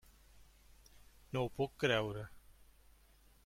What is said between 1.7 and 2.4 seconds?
creure.